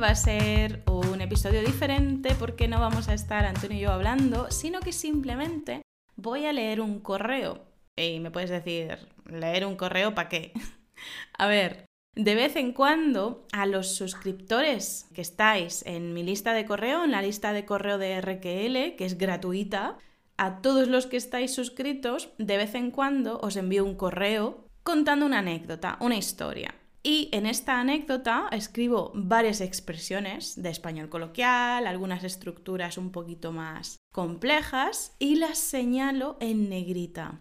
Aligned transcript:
va 0.00 0.08
a 0.08 0.14
ser 0.14 0.82
un 0.86 1.20
episodio 1.20 1.60
diferente 1.60 2.34
porque 2.38 2.68
no 2.68 2.80
vamos 2.80 3.08
a 3.08 3.14
estar 3.14 3.44
Antonio 3.44 3.76
y 3.76 3.80
yo 3.82 3.92
hablando, 3.92 4.50
sino 4.50 4.80
que 4.80 4.92
simplemente 4.92 5.82
voy 6.16 6.46
a 6.46 6.54
leer 6.54 6.80
un 6.80 7.00
correo. 7.00 7.66
Y 7.96 8.18
me 8.20 8.30
puedes 8.30 8.48
decir, 8.48 8.98
¿leer 9.26 9.66
un 9.66 9.76
correo 9.76 10.14
para 10.14 10.30
qué? 10.30 10.52
a 11.38 11.46
ver, 11.46 11.84
de 12.14 12.34
vez 12.34 12.56
en 12.56 12.72
cuando 12.72 13.46
a 13.52 13.66
los 13.66 13.94
suscriptores 13.94 15.06
que 15.14 15.20
estáis 15.20 15.84
en 15.84 16.14
mi 16.14 16.22
lista 16.22 16.54
de 16.54 16.64
correo, 16.64 17.04
en 17.04 17.10
la 17.10 17.20
lista 17.20 17.52
de 17.52 17.66
correo 17.66 17.98
de 17.98 18.22
RQL, 18.22 18.96
que 18.96 19.04
es 19.04 19.18
gratuita, 19.18 19.98
a 20.38 20.62
todos 20.62 20.88
los 20.88 21.06
que 21.06 21.18
estáis 21.18 21.54
suscritos, 21.54 22.30
de 22.38 22.56
vez 22.56 22.74
en 22.74 22.90
cuando 22.90 23.38
os 23.40 23.56
envío 23.56 23.84
un 23.84 23.96
correo 23.96 24.64
contando 24.82 25.26
una 25.26 25.40
anécdota, 25.40 25.98
una 26.00 26.16
historia. 26.16 26.74
Y 27.02 27.30
en 27.32 27.46
esta 27.46 27.80
anécdota 27.80 28.48
escribo 28.52 29.10
varias 29.14 29.62
expresiones 29.62 30.60
de 30.62 30.68
español 30.68 31.08
coloquial, 31.08 31.86
algunas 31.86 32.24
estructuras 32.24 32.98
un 32.98 33.10
poquito 33.10 33.52
más 33.52 33.96
complejas 34.12 35.16
y 35.18 35.36
las 35.36 35.58
señalo 35.58 36.36
en 36.40 36.68
negrita. 36.68 37.40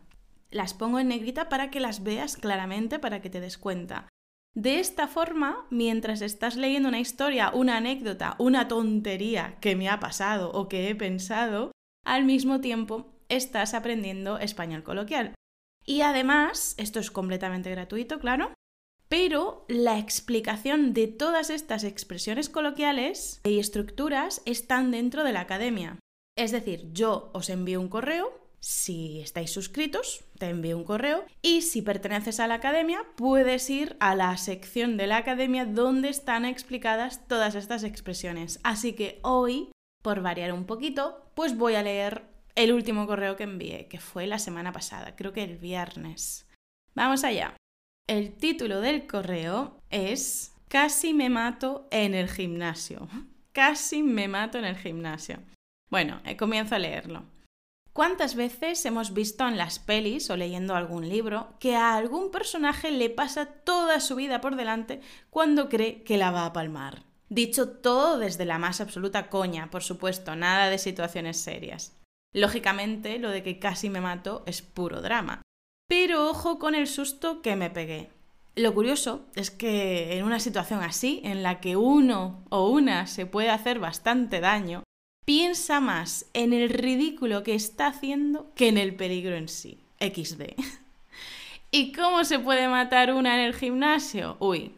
Las 0.50 0.74
pongo 0.74 1.00
en 1.00 1.10
negrita 1.10 1.50
para 1.50 1.70
que 1.72 1.82
las 1.82 2.04
veas 2.04 2.38
claramente, 2.38 3.00
para 3.00 3.22
que 3.22 3.30
te 3.30 3.42
des 3.42 3.58
cuenta. 3.58 4.08
De 4.56 4.80
esta 4.80 5.08
forma, 5.08 5.68
mientras 5.70 6.22
estás 6.22 6.56
leyendo 6.56 6.90
una 6.90 7.00
historia, 7.00 7.52
una 7.54 7.78
anécdota, 7.78 8.36
una 8.40 8.68
tontería 8.68 9.58
que 9.60 9.76
me 9.76 9.90
ha 9.90 10.00
pasado 10.00 10.52
o 10.52 10.68
que 10.70 10.90
he 10.90 10.96
pensado, 10.96 11.72
al 12.06 12.24
mismo 12.24 12.62
tiempo 12.62 13.14
estás 13.28 13.74
aprendiendo 13.74 14.40
español 14.40 14.84
coloquial. 14.84 15.36
Y 15.86 16.02
además, 16.02 16.76
esto 16.78 17.00
es 17.00 17.12
completamente 17.12 17.70
gratuito, 17.70 18.20
claro, 18.20 18.54
pero 19.10 19.66
la 19.68 20.00
explicación 20.00 20.94
de 20.94 21.08
todas 21.08 21.50
estas 21.50 21.84
expresiones 21.84 22.48
coloquiales 22.48 23.42
y 23.44 23.60
estructuras 23.60 24.42
están 24.46 24.92
dentro 24.92 25.24
de 25.24 25.34
la 25.34 25.42
academia. 25.42 25.98
Es 26.38 26.52
decir, 26.52 26.94
yo 26.94 27.32
os 27.34 27.50
envío 27.50 27.82
un 27.82 27.90
correo, 27.90 28.32
si 28.62 29.20
estáis 29.22 29.52
suscritos, 29.52 30.24
te 30.38 30.48
envío 30.48 30.78
un 30.78 30.84
correo 30.84 31.26
y 31.42 31.62
si 31.62 31.82
perteneces 31.82 32.40
a 32.40 32.48
la 32.48 32.56
academia, 32.56 33.04
puedes 33.16 33.70
ir 33.70 33.98
a 34.00 34.16
la 34.16 34.38
sección 34.38 34.96
de 34.96 35.08
la 35.08 35.18
academia 35.18 35.66
donde 35.66 36.10
están 36.10 36.46
explicadas 36.46 37.28
todas 37.28 37.56
estas 37.56 37.84
expresiones. 37.84 38.60
Así 38.64 38.94
que 38.94 39.20
hoy 39.24 39.70
por 40.02 40.22
variar 40.22 40.54
un 40.54 40.66
poquito, 40.66 41.32
pues 41.36 41.58
voy 41.58 41.76
a 41.76 41.84
leer 41.84 42.24
el 42.56 42.74
último 42.74 43.06
correo 43.08 43.36
que 43.36 43.44
envié, 43.44 43.88
que 43.88 44.00
fue 44.00 44.28
la 44.28 44.40
semana 44.40 44.72
pasada, 44.72 45.16
creo 45.16 45.34
que 45.34 45.44
el 45.44 45.58
viernes. 45.58 46.48
Vamos 46.96 47.24
allá. 47.24 47.56
El 48.10 48.34
título 48.34 48.82
del 48.82 49.06
correo 49.06 49.84
es 49.92 50.56
Casi 50.68 51.14
me 51.14 51.30
mato 51.30 51.88
en 51.92 52.16
el 52.16 52.28
gimnasio. 52.28 53.08
Casi 53.52 54.02
me 54.02 54.28
mato 54.28 54.58
en 54.58 54.66
el 54.66 54.76
gimnasio. 54.78 55.38
Bueno, 55.92 56.20
eh, 56.26 56.36
comienzo 56.36 56.74
a 56.74 56.80
leerlo. 56.80 57.26
¿Cuántas 57.94 58.34
veces 58.34 58.84
hemos 58.88 59.14
visto 59.14 59.48
en 59.48 59.60
las 59.60 59.78
pelis 59.78 60.32
o 60.32 60.38
leyendo 60.38 60.76
algún 60.76 61.08
libro 61.08 61.54
que 61.60 61.76
a 61.76 61.96
algún 61.96 62.32
personaje 62.32 62.90
le 62.90 63.12
pasa 63.12 63.46
toda 63.46 64.00
su 64.00 64.16
vida 64.16 64.42
por 64.42 64.56
delante 64.56 65.02
cuando 65.30 65.70
cree 65.70 66.02
que 66.02 66.18
la 66.18 66.32
va 66.32 66.48
a 66.48 66.54
palmar? 66.54 67.04
Dicho 67.30 67.70
todo 67.70 68.18
desde 68.18 68.46
la 68.46 68.58
más 68.58 68.82
absoluta 68.82 69.30
coña, 69.30 69.70
por 69.70 69.84
supuesto, 69.84 70.36
nada 70.36 70.72
de 70.72 70.80
situaciones 70.80 71.38
serias. 71.38 71.96
Lógicamente, 72.34 73.20
lo 73.20 73.30
de 73.30 73.44
que 73.44 73.60
casi 73.60 73.92
me 73.92 74.02
mato 74.02 74.42
es 74.48 74.64
puro 74.64 75.00
drama. 75.00 75.44
Pero 75.90 76.30
ojo 76.30 76.60
con 76.60 76.76
el 76.76 76.88
susto 76.88 77.42
que 77.42 77.56
me 77.56 77.72
pegué. 77.72 78.10
Lo 78.56 78.74
curioso 78.76 79.26
es 79.36 79.50
que 79.50 80.18
en 80.18 80.24
una 80.24 80.40
situación 80.40 80.82
así, 80.82 81.20
en 81.24 81.42
la 81.42 81.60
que 81.60 81.76
uno 81.76 82.44
o 82.50 82.70
una 82.70 83.08
se 83.08 83.26
puede 83.26 83.50
hacer 83.50 83.80
bastante 83.80 84.40
daño, 84.40 84.84
piensa 85.26 85.80
más 85.80 86.28
en 86.34 86.54
el 86.54 86.70
ridículo 86.70 87.42
que 87.42 87.56
está 87.56 87.88
haciendo 87.88 88.52
que 88.54 88.68
en 88.68 88.78
el 88.78 88.96
peligro 88.96 89.36
en 89.36 89.50
sí. 89.50 89.80
XD. 90.00 90.44
¿Y 91.72 91.92
cómo 91.92 92.24
se 92.24 92.38
puede 92.38 92.68
matar 92.68 93.12
una 93.12 93.36
en 93.36 93.42
el 93.42 93.56
gimnasio? 93.56 94.38
Uy, 94.40 94.76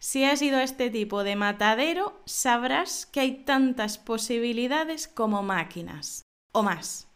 si 0.00 0.24
has 0.24 0.42
ido 0.42 0.58
a 0.58 0.64
este 0.64 0.90
tipo 0.90 1.22
de 1.22 1.36
matadero, 1.36 2.20
sabrás 2.24 3.06
que 3.06 3.20
hay 3.20 3.44
tantas 3.44 3.96
posibilidades 3.98 5.06
como 5.06 5.42
máquinas, 5.42 6.24
o 6.52 6.62
más. 6.64 7.07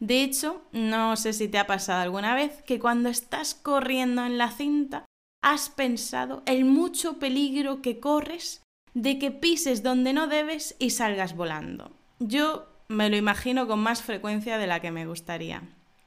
De 0.00 0.22
hecho, 0.22 0.62
no 0.72 1.16
sé 1.16 1.32
si 1.32 1.48
te 1.48 1.58
ha 1.58 1.66
pasado 1.66 2.02
alguna 2.02 2.34
vez 2.34 2.62
que 2.62 2.78
cuando 2.78 3.08
estás 3.08 3.54
corriendo 3.54 4.24
en 4.24 4.38
la 4.38 4.50
cinta, 4.50 5.04
has 5.42 5.68
pensado 5.70 6.42
el 6.46 6.64
mucho 6.64 7.18
peligro 7.18 7.82
que 7.82 8.00
corres 8.00 8.62
de 8.94 9.18
que 9.18 9.30
pises 9.30 9.82
donde 9.82 10.12
no 10.12 10.26
debes 10.26 10.76
y 10.78 10.90
salgas 10.90 11.36
volando. 11.36 11.92
Yo 12.18 12.68
me 12.88 13.10
lo 13.10 13.16
imagino 13.16 13.66
con 13.66 13.80
más 13.80 14.02
frecuencia 14.02 14.58
de 14.58 14.66
la 14.66 14.80
que 14.80 14.90
me 14.90 15.06
gustaría. 15.06 15.62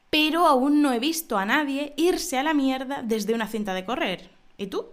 Pero 0.09 0.45
aún 0.45 0.81
no 0.81 0.91
he 0.91 0.99
visto 0.99 1.37
a 1.37 1.45
nadie 1.45 1.93
irse 1.95 2.37
a 2.37 2.43
la 2.43 2.53
mierda 2.53 3.01
desde 3.01 3.33
una 3.33 3.47
cinta 3.47 3.73
de 3.73 3.85
correr. 3.85 4.29
¿Y 4.57 4.67
tú? 4.67 4.89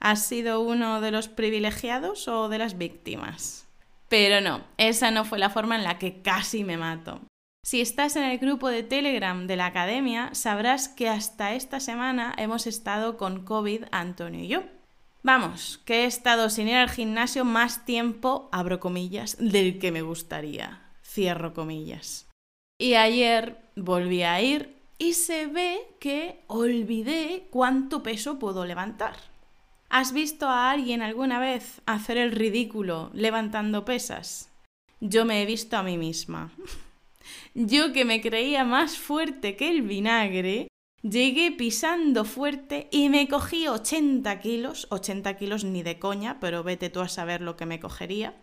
¿Has 0.00 0.26
sido 0.26 0.60
uno 0.60 1.00
de 1.00 1.10
los 1.10 1.28
privilegiados 1.28 2.28
o 2.28 2.48
de 2.48 2.58
las 2.58 2.78
víctimas? 2.78 3.68
Pero 4.08 4.40
no, 4.40 4.64
esa 4.76 5.10
no 5.10 5.24
fue 5.24 5.38
la 5.38 5.50
forma 5.50 5.76
en 5.76 5.84
la 5.84 5.98
que 5.98 6.22
casi 6.22 6.64
me 6.64 6.76
mato. 6.76 7.20
Si 7.64 7.80
estás 7.80 8.14
en 8.16 8.24
el 8.24 8.36
grupo 8.36 8.68
de 8.68 8.82
Telegram 8.82 9.46
de 9.46 9.56
la 9.56 9.64
academia, 9.64 10.28
sabrás 10.34 10.86
que 10.86 11.08
hasta 11.08 11.54
esta 11.54 11.80
semana 11.80 12.34
hemos 12.36 12.66
estado 12.66 13.16
con 13.16 13.42
COVID 13.42 13.84
Antonio 13.90 14.44
y 14.44 14.48
yo. 14.48 14.64
Vamos, 15.22 15.80
que 15.86 16.02
he 16.02 16.04
estado 16.04 16.50
sin 16.50 16.68
ir 16.68 16.74
al 16.74 16.90
gimnasio 16.90 17.46
más 17.46 17.86
tiempo, 17.86 18.50
abro 18.52 18.80
comillas, 18.80 19.38
del 19.40 19.78
que 19.78 19.92
me 19.92 20.02
gustaría, 20.02 20.82
cierro 21.02 21.54
comillas. 21.54 22.28
Y 22.78 22.96
ayer 22.96 23.56
volví 23.76 24.24
a 24.24 24.42
ir 24.42 24.76
y 24.98 25.14
se 25.14 25.46
ve 25.46 25.78
que 26.00 26.44
olvidé 26.48 27.46
cuánto 27.48 28.02
peso 28.02 28.38
puedo 28.38 28.66
levantar. 28.66 29.16
¿Has 29.88 30.12
visto 30.12 30.50
a 30.50 30.70
alguien 30.70 31.00
alguna 31.00 31.40
vez 31.40 31.80
hacer 31.86 32.18
el 32.18 32.32
ridículo 32.32 33.10
levantando 33.14 33.86
pesas? 33.86 34.50
Yo 35.00 35.24
me 35.24 35.40
he 35.40 35.46
visto 35.46 35.78
a 35.78 35.82
mí 35.82 35.96
misma. 35.96 36.52
Yo 37.54 37.92
que 37.92 38.04
me 38.04 38.20
creía 38.20 38.64
más 38.64 38.98
fuerte 38.98 39.56
que 39.56 39.70
el 39.70 39.82
vinagre, 39.82 40.68
llegué 41.02 41.52
pisando 41.52 42.24
fuerte 42.24 42.88
y 42.90 43.08
me 43.08 43.28
cogí 43.28 43.68
80 43.68 44.40
kilos, 44.40 44.86
80 44.90 45.36
kilos 45.36 45.64
ni 45.64 45.82
de 45.82 45.98
coña, 45.98 46.38
pero 46.40 46.62
vete 46.62 46.90
tú 46.90 47.00
a 47.00 47.08
saber 47.08 47.40
lo 47.40 47.56
que 47.56 47.66
me 47.66 47.80
cogería, 47.80 48.34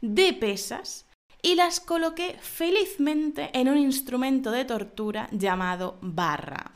de 0.00 0.32
pesas 0.32 1.06
y 1.42 1.54
las 1.54 1.80
coloqué 1.80 2.36
felizmente 2.40 3.50
en 3.52 3.68
un 3.68 3.78
instrumento 3.78 4.50
de 4.50 4.64
tortura 4.64 5.28
llamado 5.30 5.98
barra. 6.00 6.72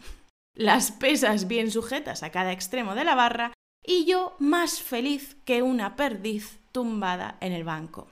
Las 0.54 0.92
pesas 0.92 1.48
bien 1.48 1.70
sujetas 1.70 2.22
a 2.22 2.30
cada 2.30 2.52
extremo 2.52 2.94
de 2.94 3.04
la 3.04 3.14
barra 3.14 3.52
y 3.84 4.04
yo 4.04 4.36
más 4.38 4.80
feliz 4.80 5.36
que 5.44 5.62
una 5.62 5.96
perdiz 5.96 6.60
tumbada 6.72 7.38
en 7.40 7.52
el 7.52 7.64
banco. 7.64 8.06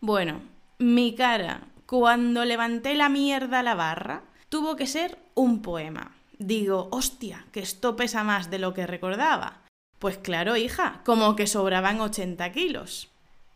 Bueno, 0.00 0.40
mi 0.78 1.14
cara 1.14 1.68
cuando 1.92 2.46
levanté 2.46 2.94
la 2.94 3.10
mierda 3.10 3.58
a 3.58 3.62
la 3.62 3.74
barra 3.74 4.22
tuvo 4.48 4.76
que 4.76 4.86
ser 4.86 5.18
un 5.34 5.60
poema. 5.60 6.16
Digo, 6.38 6.88
hostia, 6.90 7.44
que 7.52 7.60
esto 7.60 7.96
pesa 7.96 8.24
más 8.24 8.50
de 8.50 8.58
lo 8.58 8.72
que 8.72 8.86
recordaba. 8.86 9.60
Pues 9.98 10.16
claro, 10.16 10.56
hija, 10.56 11.02
como 11.04 11.36
que 11.36 11.46
sobraban 11.46 12.00
80 12.00 12.50
kilos. 12.52 13.10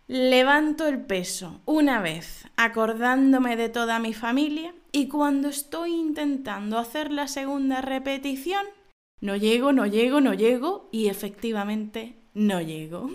Levanto 0.06 0.86
el 0.86 1.00
peso 1.00 1.62
una 1.64 2.02
vez, 2.02 2.46
acordándome 2.58 3.56
de 3.56 3.70
toda 3.70 4.00
mi 4.00 4.12
familia, 4.12 4.74
y 4.92 5.08
cuando 5.08 5.48
estoy 5.48 5.94
intentando 5.94 6.78
hacer 6.78 7.12
la 7.12 7.28
segunda 7.28 7.80
repetición, 7.80 8.66
no 9.22 9.36
llego, 9.36 9.72
no 9.72 9.86
llego, 9.86 10.20
no 10.20 10.34
llego 10.34 10.90
y 10.92 11.06
efectivamente 11.06 12.16
no 12.34 12.60
llego. 12.60 13.08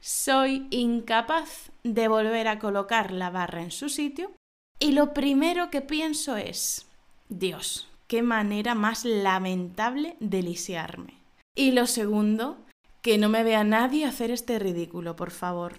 Soy 0.00 0.66
incapaz 0.70 1.70
de 1.82 2.08
volver 2.08 2.48
a 2.48 2.58
colocar 2.58 3.12
la 3.12 3.30
barra 3.30 3.62
en 3.62 3.70
su 3.70 3.88
sitio 3.88 4.32
y 4.78 4.92
lo 4.92 5.12
primero 5.12 5.70
que 5.70 5.80
pienso 5.80 6.36
es, 6.36 6.86
Dios, 7.28 7.88
qué 8.06 8.22
manera 8.22 8.74
más 8.74 9.04
lamentable 9.04 10.16
de 10.20 10.42
lisiarme. 10.42 11.14
Y 11.54 11.72
lo 11.72 11.86
segundo, 11.86 12.58
que 13.02 13.18
no 13.18 13.28
me 13.28 13.42
vea 13.42 13.64
nadie 13.64 14.04
hacer 14.04 14.30
este 14.30 14.58
ridículo, 14.58 15.16
por 15.16 15.30
favor. 15.30 15.78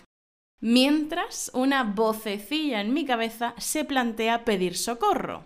Mientras 0.62 1.50
una 1.54 1.84
vocecilla 1.84 2.82
en 2.82 2.94
mi 2.94 3.06
cabeza 3.06 3.54
se 3.58 3.86
plantea 3.86 4.44
pedir 4.44 4.76
socorro 4.76 5.46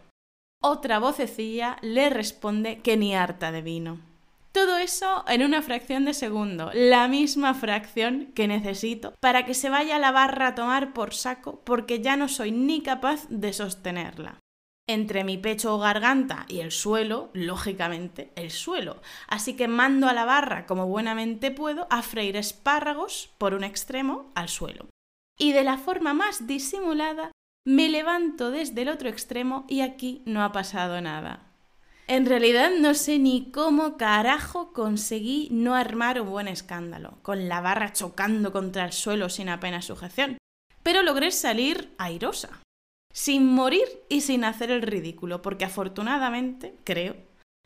otra 0.66 0.98
vocecilla 0.98 1.78
le 1.82 2.10
responde 2.10 2.80
que 2.80 2.96
ni 2.96 3.14
harta 3.14 3.52
de 3.52 3.62
vino. 3.62 4.00
Todo 4.54 4.78
eso 4.78 5.26
en 5.28 5.44
una 5.44 5.64
fracción 5.64 6.06
de 6.06 6.14
segundo, 6.14 6.70
la 6.76 7.08
misma 7.08 7.56
fracción 7.56 8.32
que 8.36 8.48
necesito 8.48 9.16
para 9.20 9.48
que 9.48 9.56
se 9.56 9.70
vaya 9.70 9.98
la 9.98 10.12
barra 10.12 10.50
a 10.50 10.56
tomar 10.56 10.94
por 10.94 11.16
saco 11.16 11.62
porque 11.66 12.02
ya 12.02 12.16
no 12.18 12.28
soy 12.30 12.52
ni 12.52 12.84
capaz 12.84 13.28
de 13.30 13.52
sostenerla. 13.52 14.40
entre 14.88 15.24
mi 15.24 15.38
pecho 15.38 15.76
o 15.76 15.80
garganta 15.80 16.46
y 16.50 16.60
el 16.60 16.72
suelo, 16.72 17.30
lógicamente, 17.34 18.32
el 18.36 18.52
suelo. 18.52 19.02
Así 19.28 19.56
que 19.56 19.68
mando 19.68 20.08
a 20.08 20.14
la 20.14 20.26
barra, 20.26 20.66
como 20.66 20.88
buenamente 20.88 21.52
puedo, 21.52 21.88
a 21.90 22.02
freír 22.02 22.36
espárragos 22.36 23.34
por 23.38 23.54
un 23.54 23.64
extremo 23.64 24.32
al 24.36 24.50
suelo. 24.50 24.88
Y 25.40 25.54
de 25.54 25.64
la 25.64 25.78
forma 25.78 26.14
más 26.14 26.48
disimulada, 26.48 27.32
me 27.66 27.88
levanto 27.88 28.52
desde 28.52 28.82
el 28.82 28.90
otro 28.90 29.08
extremo 29.10 29.66
y 29.70 29.82
aquí 29.82 30.22
no 30.26 30.44
ha 30.44 30.52
pasado 30.52 31.00
nada. 31.00 31.53
En 32.08 32.26
realidad 32.26 32.72
no 32.78 32.96
sé 32.96 33.18
ni 33.18 33.50
cómo 33.52 33.96
carajo 33.98 34.74
conseguí 34.74 35.48
no 35.52 35.74
armar 35.74 36.20
un 36.20 36.30
buen 36.30 36.48
escándalo, 36.50 37.18
con 37.22 37.48
la 37.48 37.62
barra 37.62 37.94
chocando 37.94 38.52
contra 38.52 38.84
el 38.84 38.92
suelo 38.92 39.30
sin 39.30 39.48
apenas 39.48 39.86
sujeción, 39.86 40.38
pero 40.84 41.02
logré 41.02 41.32
salir 41.32 41.94
airosa 41.98 42.60
sin 43.14 43.46
morir 43.46 43.86
y 44.10 44.22
sin 44.22 44.44
hacer 44.44 44.72
el 44.72 44.82
ridículo, 44.82 45.42
porque 45.42 45.66
afortunadamente, 45.66 46.76
creo, 46.84 47.16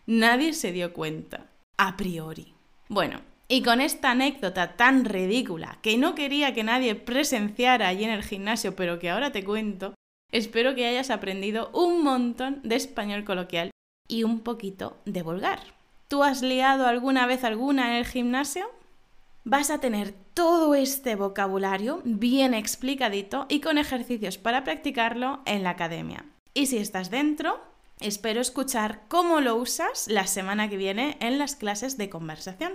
nadie 0.06 0.54
se 0.54 0.74
dio 0.74 0.94
cuenta, 0.94 1.48
a 1.78 1.96
priori. 1.96 2.54
Bueno, 2.90 3.22
y 3.48 3.64
con 3.64 3.80
esta 3.80 4.12
anécdota 4.12 4.76
tan 4.76 5.06
ridícula 5.06 5.80
que 5.82 5.98
no 5.98 6.16
quería 6.16 6.54
que 6.54 6.64
nadie 6.64 6.96
presenciara 6.96 7.88
allí 7.88 8.04
en 8.04 8.12
el 8.12 8.24
gimnasio, 8.24 8.76
pero 8.76 9.00
que 9.00 9.10
ahora 9.10 9.32
te 9.32 9.46
cuento, 9.46 9.96
espero 10.32 10.76
que 10.76 10.86
hayas 10.86 11.10
aprendido 11.10 11.72
un 11.74 12.04
montón 12.04 12.60
de 12.64 12.76
español 12.76 13.24
coloquial 13.24 13.72
y 14.08 14.24
un 14.24 14.40
poquito 14.42 14.98
de 15.06 15.22
vulgar. 15.22 15.60
¿Tú 16.08 16.24
has 16.24 16.42
liado 16.42 16.88
alguna 16.88 17.26
vez 17.26 17.44
alguna 17.44 17.90
en 17.90 17.96
el 17.98 18.06
gimnasio? 18.06 18.70
vas 19.50 19.70
a 19.70 19.80
tener 19.80 20.14
todo 20.34 20.76
este 20.76 21.16
vocabulario 21.16 22.02
bien 22.04 22.54
explicadito 22.54 23.46
y 23.48 23.62
con 23.62 23.78
ejercicios 23.78 24.38
para 24.38 24.66
practicarlo 24.66 25.40
en 25.46 25.64
la 25.64 25.72
academia. 25.72 26.26
Y 26.54 26.66
si 26.66 26.78
estás 26.78 27.10
dentro, 27.10 27.62
espero 28.02 28.42
escuchar 28.42 29.04
cómo 29.08 29.40
lo 29.40 29.56
usas 29.56 30.08
la 30.10 30.28
semana 30.28 30.70
que 30.70 30.76
viene 30.76 31.18
en 31.22 31.40
las 31.40 31.56
clases 31.56 31.98
de 31.98 32.10
conversación. 32.10 32.74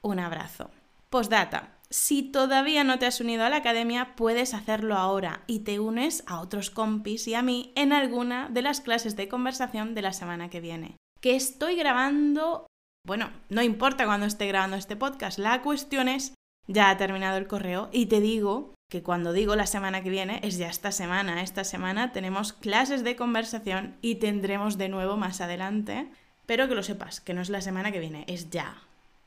Un 0.00 0.20
abrazo. 0.20 0.70
Postdata. 1.10 1.76
Si 1.92 2.22
todavía 2.22 2.84
no 2.84 2.98
te 2.98 3.06
has 3.06 3.20
unido 3.20 3.44
a 3.44 3.50
la 3.50 3.58
academia, 3.58 4.16
puedes 4.16 4.54
hacerlo 4.54 4.96
ahora 4.96 5.42
y 5.46 5.60
te 5.60 5.78
unes 5.78 6.24
a 6.26 6.40
otros 6.40 6.70
compis 6.70 7.28
y 7.28 7.34
a 7.34 7.42
mí 7.42 7.72
en 7.76 7.92
alguna 7.92 8.48
de 8.48 8.62
las 8.62 8.80
clases 8.80 9.14
de 9.14 9.28
conversación 9.28 9.94
de 9.94 10.02
la 10.02 10.12
semana 10.12 10.48
que 10.48 10.60
viene. 10.60 10.96
Que 11.20 11.36
estoy 11.36 11.76
grabando 11.76 12.66
bueno, 13.04 13.30
no 13.48 13.62
importa 13.62 14.06
cuando 14.06 14.26
esté 14.26 14.46
grabando 14.46 14.76
este 14.76 14.94
podcast, 14.94 15.38
la 15.38 15.60
cuestión 15.62 16.08
es, 16.08 16.34
ya 16.68 16.88
ha 16.88 16.96
terminado 16.96 17.36
el 17.36 17.48
correo 17.48 17.88
y 17.92 18.06
te 18.06 18.20
digo 18.20 18.74
que 18.88 19.02
cuando 19.02 19.32
digo 19.32 19.56
la 19.56 19.66
semana 19.66 20.04
que 20.04 20.10
viene 20.10 20.38
es 20.44 20.56
ya 20.56 20.68
esta 20.68 20.92
semana. 20.92 21.42
Esta 21.42 21.64
semana 21.64 22.12
tenemos 22.12 22.52
clases 22.52 23.02
de 23.02 23.16
conversación 23.16 23.96
y 24.02 24.16
tendremos 24.16 24.78
de 24.78 24.88
nuevo 24.88 25.16
más 25.16 25.40
adelante. 25.40 26.10
Pero 26.46 26.68
que 26.68 26.74
lo 26.74 26.82
sepas, 26.82 27.20
que 27.20 27.34
no 27.34 27.40
es 27.40 27.50
la 27.50 27.60
semana 27.60 27.90
que 27.90 28.00
viene, 28.00 28.24
es 28.28 28.50
ya. 28.50 28.76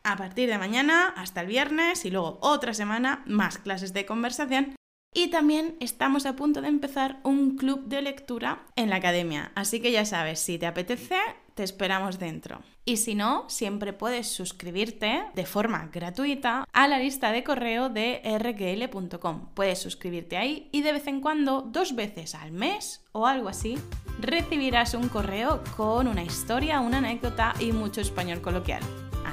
A 0.06 0.18
partir 0.18 0.48
de 0.48 0.60
mañana 0.60 1.16
hasta 1.18 1.42
el 1.42 1.48
viernes 1.48 2.06
y 2.06 2.12
luego 2.12 2.38
otra 2.42 2.75
semana 2.75 3.24
más 3.25 3.57
clases 3.57 3.92
de 3.92 4.06
conversación. 4.06 4.75
Y 5.12 5.30
también 5.30 5.78
estamos 5.80 6.28
a 6.28 6.36
punto 6.36 6.62
de 6.62 6.68
empezar 6.68 7.19
un 7.24 7.57
club 7.57 7.88
de 7.88 8.04
lectura 8.04 8.68
en 8.75 8.92
la 8.92 8.98
academia. 8.98 9.52
Así 9.56 9.81
que 9.81 9.92
ya 9.92 10.06
sabes, 10.06 10.40
si 10.40 10.60
te 10.60 10.68
apetece, 10.68 11.18
te 11.56 11.63
esperamos 11.63 12.19
dentro. 12.19 12.60
Y 12.86 12.98
si 12.98 13.16
no, 13.16 13.50
siempre 13.50 13.94
puedes 13.94 14.28
suscribirte 14.28 15.24
de 15.34 15.46
forma 15.48 15.90
gratuita 15.92 16.68
a 16.72 16.88
la 16.88 17.00
lista 17.00 17.31
de 17.31 17.44
correo 17.44 17.90
de 17.90 18.22
rql.com. 18.24 19.56
Puedes 19.56 19.80
suscribirte 19.80 20.38
ahí 20.38 20.69
y 20.72 20.84
de 20.84 20.92
vez 20.92 21.07
en 21.07 21.19
cuando, 21.19 21.62
dos 21.62 21.96
veces 21.96 22.36
al 22.36 22.52
mes 22.52 23.04
o 23.12 23.25
algo 23.25 23.50
así, 23.50 23.80
recibirás 24.19 24.94
un 24.94 25.10
correo 25.10 25.63
con 25.75 26.07
una 26.07 26.22
historia, 26.22 26.80
una 26.80 27.00
anécdota 27.00 27.56
y 27.60 27.72
mucho 27.72 28.02
español 28.02 28.42
coloquial. 28.42 28.84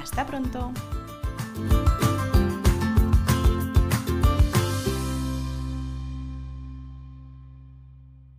Hasta 0.03 0.25
pronto. 0.25 0.71